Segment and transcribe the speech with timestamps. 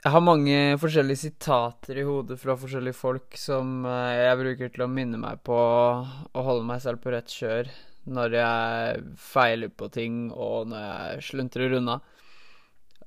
[0.00, 4.84] Jeg har mange forskjellige sitater i hodet fra forskjellige folk som eh, jeg bruker til
[4.86, 7.68] å minne meg på å holde meg selv på rett kjør
[8.08, 11.98] når jeg feiler på ting, og når jeg sluntrer unna.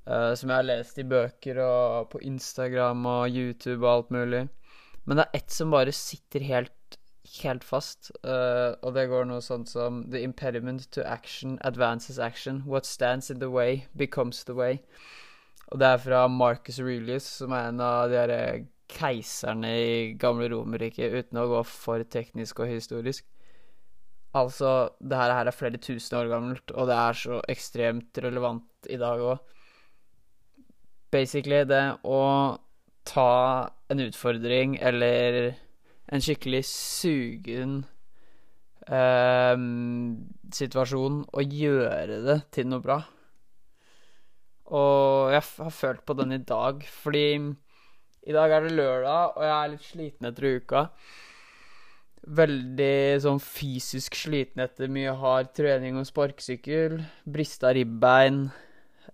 [0.04, 4.44] Uh, som jeg har lest i bøker og på Instagram og YouTube og alt mulig.
[5.08, 6.98] Men det er ett som bare sitter helt,
[7.40, 12.62] helt fast, uh, og det går noe sånt som The impediment to action advances action.
[12.68, 14.84] What stands in the way becomes the way.
[15.72, 20.50] Og det er fra Marcus Aurelius, som er en av de her keiserne i gamle
[20.52, 23.26] Romerriket, uten å gå for teknisk og historisk.
[24.34, 28.98] Altså, det her er flere tusen år gammelt, og det er så ekstremt relevant i
[29.02, 29.58] dag òg.
[31.14, 32.22] Basically det å
[33.06, 35.54] ta en utfordring eller
[36.10, 37.84] en skikkelig sugen
[38.90, 39.58] eh,
[40.58, 43.04] situasjon og gjøre det til noe bra.
[44.74, 47.28] Og jeg har følt på den i dag, fordi
[48.24, 50.84] i dag er det lørdag, og jeg er litt sliten etter uka.
[52.24, 57.02] Veldig sånn fysisk sliten etter mye hard trening og sparkesykkel.
[57.28, 58.46] Brista ribbein.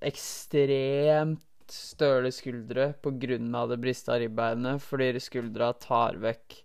[0.06, 6.60] Ekstremt støle skuldre av det brista ribbeinet, fordi skuldra tar vekk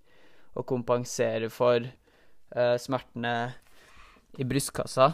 [0.55, 3.35] og kompenserer for uh, smertene
[4.39, 5.11] i brystkassa.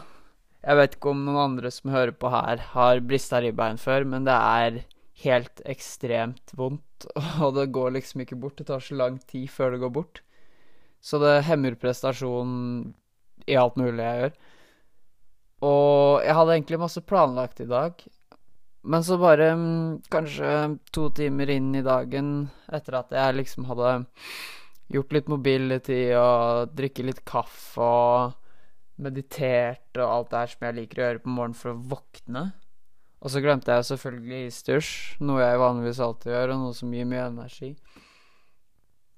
[0.61, 4.27] Jeg vet ikke om noen andre som hører på her, har brista ribbein før, men
[4.27, 4.81] det er
[5.23, 7.07] helt ekstremt vondt,
[7.43, 8.59] og det går liksom ikke bort.
[8.61, 10.21] Det tar så lang tid før det går bort.
[11.01, 12.91] Så det hemmer prestasjonen
[13.49, 14.35] i alt mulig jeg gjør.
[15.65, 18.01] Og jeg hadde egentlig masse planlagt i dag,
[18.81, 20.53] men så bare mm, kanskje
[20.93, 23.91] to timer inn i dagen, etter at jeg liksom hadde
[24.91, 28.40] gjort litt mobility og drikke litt kaffe og
[29.03, 32.45] meditert og alt det her som jeg liker å gjøre på morgenen for å våkne.
[33.21, 37.09] Og så glemte jeg selvfølgelig isdusj, noe jeg vanligvis alltid gjør, og noe som gir
[37.09, 37.75] mye energi.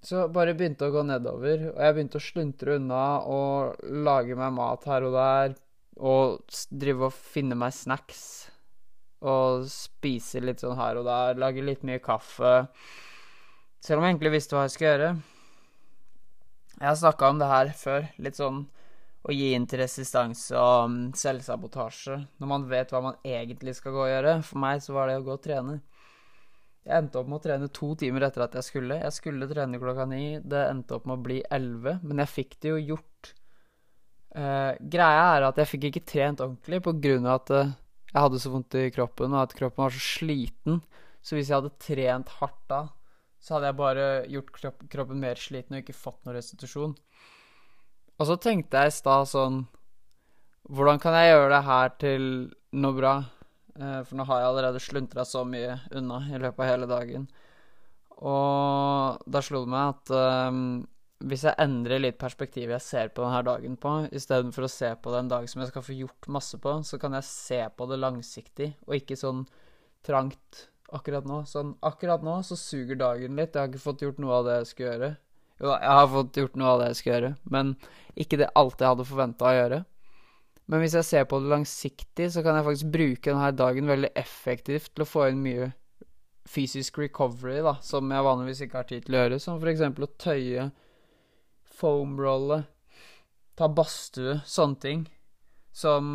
[0.04, 4.52] Så bare begynte å gå nedover, og jeg begynte å sluntre unna og lage meg
[4.58, 5.56] mat her og der,
[6.04, 8.26] og drive og finne meg snacks.
[9.24, 12.66] Og spise litt sånn her og der, lage litt mye kaffe.
[13.80, 15.12] Selv om jeg egentlig visste hva jeg skulle gjøre.
[16.82, 18.66] Jeg har snakka om det her før, litt sånn
[19.24, 23.96] å gi inn til resistanse og um, selvsabotasje når man vet hva man egentlig skal
[23.96, 24.34] gå og gjøre.
[24.44, 25.78] For meg så var det å gå og trene.
[26.84, 29.00] Jeg endte opp med å trene to timer etter at jeg skulle.
[29.00, 30.26] Jeg skulle trene klokka ni.
[30.44, 33.32] Det endte opp med å bli elleve, men jeg fikk det jo gjort.
[34.34, 37.72] Uh, greia er at jeg fikk ikke trent ordentlig av at uh,
[38.10, 40.84] jeg hadde så vondt i kroppen, og at kroppen var så sliten.
[41.24, 42.82] Så hvis jeg hadde trent hardt da,
[43.40, 44.60] så hadde jeg bare gjort
[44.92, 46.94] kroppen mer sliten og ikke fått noe restitusjon.
[48.20, 49.64] Og så tenkte jeg i stad sånn
[50.74, 52.28] Hvordan kan jeg gjøre det her til
[52.80, 53.16] noe bra?
[53.76, 57.28] Eh, for nå har jeg allerede sluntra så mye unna i løpet av hele dagen.
[58.24, 60.14] Og da slo det meg at
[60.54, 60.62] um,
[61.28, 65.12] hvis jeg endrer litt perspektivet jeg ser på denne dagen på, istedenfor å se på
[65.12, 67.88] det en dag som jeg skal få gjort masse på, så kan jeg se på
[67.92, 69.44] det langsiktig, og ikke sånn
[70.08, 71.42] trangt akkurat nå.
[71.50, 73.56] Sånn akkurat nå så suger dagen litt.
[73.56, 75.12] Jeg har ikke fått gjort noe av det jeg skulle gjøre.
[75.64, 77.74] Jo jeg har fått gjort noe av det jeg skal gjøre, men
[78.20, 79.80] ikke det alt jeg hadde forventa å gjøre.
[80.72, 84.12] Men hvis jeg ser på det langsiktig, så kan jeg faktisk bruke denne dagen veldig
[84.20, 85.72] effektivt til å få inn mye
[86.50, 89.84] fysisk recovery, da, som jeg vanligvis ikke har tid til å gjøre, som f.eks.
[89.88, 90.68] å tøye,
[91.80, 92.60] foamrolle,
[93.60, 95.08] ta badstue, sånne ting,
[95.72, 96.14] som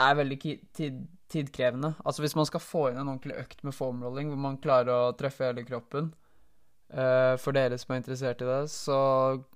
[0.00, 1.00] er veldig tid
[1.30, 1.92] tidkrevende.
[2.02, 5.12] Altså hvis man skal få inn en ordentlig økt med foamrolling, hvor man klarer å
[5.18, 6.10] treffe hele kroppen,
[6.90, 8.98] Uh, for dere som er interessert i det, så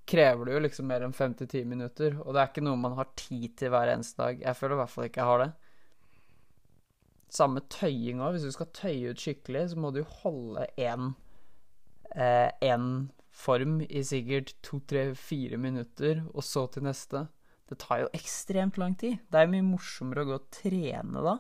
[0.06, 2.14] krever det jo liksom mer enn fem til ti minutter.
[2.22, 4.42] Og det er ikke noe man har tid til hver eneste dag.
[4.44, 5.50] Jeg føler i hvert fall ikke jeg har det.
[7.34, 8.36] Samme tøying òg.
[8.36, 11.14] Hvis du skal tøye ut skikkelig, så må du holde én
[12.14, 12.84] uh,
[13.34, 17.26] form i sikkert to, tre, fire minutter, og så til neste.
[17.66, 19.18] Det tar jo ekstremt lang tid.
[19.26, 21.38] Det er jo mye morsommere å gå og trene da.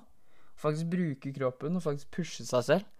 [0.58, 2.90] Faktisk bruke kroppen og faktisk pushe seg selv.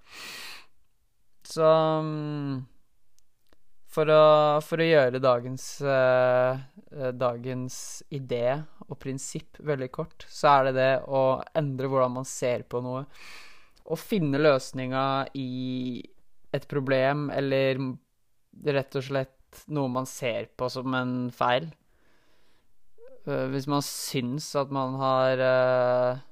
[1.45, 2.63] Så um,
[3.95, 4.25] for å,
[4.65, 7.77] for å gjøre dagens, eh, dagens
[8.15, 8.59] idé
[8.89, 11.25] og prinsipp veldig kort, så er det det å
[11.55, 13.05] endre hvordan man ser på noe.
[13.85, 15.05] Å finne løsninga
[15.39, 16.03] i
[16.55, 17.81] et problem, eller
[18.75, 21.69] rett og slett noe man ser på som en feil.
[23.25, 26.23] Uh, hvis man syns at man har uh,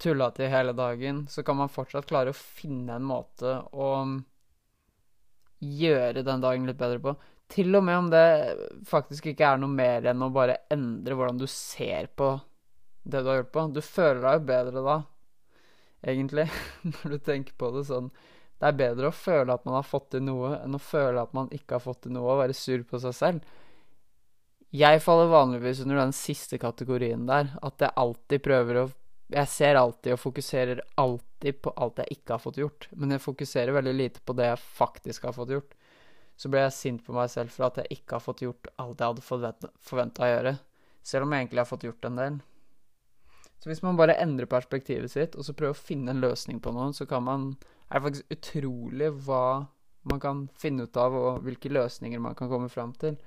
[0.00, 3.90] tulla til hele dagen, så kan man fortsatt klare å finne en måte å
[5.64, 7.14] gjøre den dagen litt bedre på.
[7.54, 8.26] Til og med om det
[8.88, 12.34] faktisk ikke er noe mer enn å bare endre hvordan du ser på
[13.04, 13.66] det du har gjort på.
[13.76, 14.96] Du føler deg jo bedre da,
[16.14, 16.46] egentlig,
[16.94, 18.08] når du tenker på det sånn
[18.60, 21.32] Det er bedre å føle at man har fått til noe, enn å føle at
[21.36, 23.54] man ikke har fått til noe, og være sur på seg selv.
[24.74, 28.86] Jeg faller vanligvis under den siste kategorien der, at jeg alltid prøver å
[29.32, 33.24] Jeg ser alltid og fokuserer alltid på alt jeg ikke har fått gjort, men jeg
[33.24, 35.76] fokuserer veldig lite på det jeg faktisk har fått gjort.
[36.36, 39.00] Så ble jeg sint på meg selv for at jeg ikke har fått gjort alt
[39.00, 40.56] jeg hadde forventa å gjøre,
[41.04, 42.40] selv om jeg egentlig har fått gjort en del.
[43.62, 46.74] Så hvis man bare endrer perspektivet sitt, og så prøver å finne en løsning på
[46.74, 47.54] noe, så kan man
[47.92, 49.68] Er det faktisk utrolig hva
[50.08, 53.18] man kan finne ut av, og hvilke løsninger man kan komme fram til.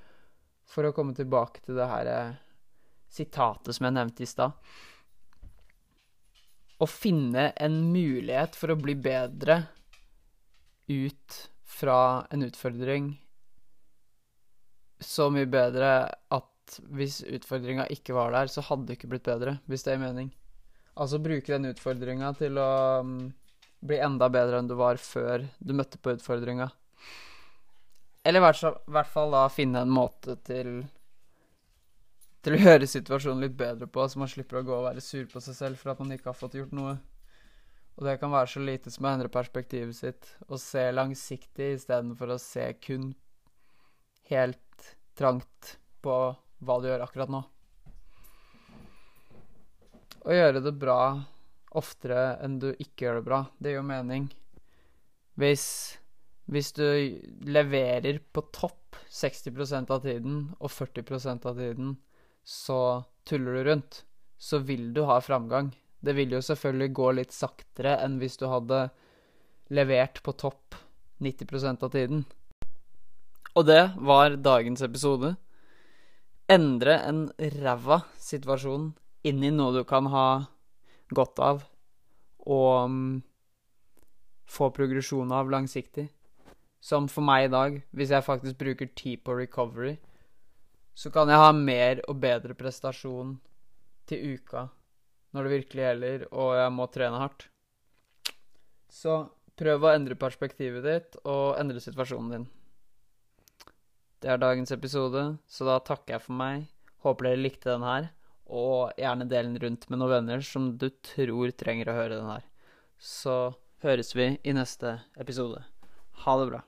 [0.66, 2.40] For å komme tilbake til det her eh,
[3.08, 4.58] sitatet som jeg nevnte i stad.
[6.78, 9.64] Å finne en mulighet for å bli bedre
[10.88, 11.38] ut
[11.68, 13.16] fra en utfordring
[15.00, 15.90] så mye bedre
[16.34, 20.04] at hvis utfordringa ikke var der, så hadde det ikke blitt bedre, hvis det gir
[20.04, 20.32] mening.
[20.98, 22.72] Altså bruke den utfordringa til å
[23.06, 23.18] um,
[23.86, 26.70] bli enda bedre enn du var før du møtte på utfordringa.
[28.26, 30.82] Eller i hvert fall da finne en måte til
[32.46, 35.26] til å gjøre situasjonen litt bedre på, så man slipper å gå og være sur
[35.32, 36.98] på seg selv for at man ikke har fått gjort noe.
[37.98, 42.36] Og det kan være så lite som å endre perspektivet sitt og se langsiktig istedenfor
[42.36, 43.10] å se kun
[44.30, 47.42] helt trangt på hva du gjør akkurat nå.
[50.28, 51.02] Å gjøre det bra
[51.78, 54.28] oftere enn du ikke gjør det bra, det gjør mening.
[55.38, 55.66] Hvis,
[56.50, 56.86] hvis du
[57.48, 61.96] leverer på topp 60% av tiden og 40% av tiden,
[62.48, 64.04] så tuller du rundt,
[64.40, 65.74] så vil du ha framgang.
[66.00, 68.86] Det vil jo selvfølgelig gå litt saktere enn hvis du hadde
[69.76, 70.78] levert på topp
[71.20, 72.24] 90% av tiden.
[73.58, 75.34] Og det var dagens episode
[76.48, 77.26] endre en
[77.60, 78.92] ræva situasjon
[79.28, 80.28] inn i noe du kan ha
[81.12, 81.64] godt av,
[82.48, 83.02] og um,
[84.48, 86.08] få progresjon av langsiktig.
[86.80, 89.98] Som for meg i dag, hvis jeg faktisk bruker tid på recovery,
[90.98, 93.36] så kan jeg ha mer og bedre prestasjon
[94.10, 94.66] til uka
[95.36, 97.44] når det virkelig gjelder, og jeg må trene hardt.
[98.90, 99.18] Så
[99.60, 102.48] prøv å endre perspektivet ditt og endre situasjonen din.
[104.24, 106.66] Det er dagens episode, så da takker jeg for meg.
[107.06, 108.10] Håper dere likte den her,
[108.50, 112.32] og gjerne del den rundt med noen venner som du tror trenger å høre den
[112.32, 112.48] her.
[112.98, 113.38] Så
[113.86, 115.62] høres vi i neste episode.
[116.24, 116.64] Ha det bra.